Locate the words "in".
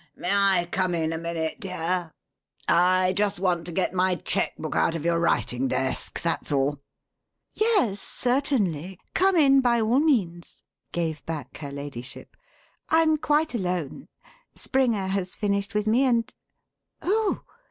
0.95-1.13, 9.35-9.61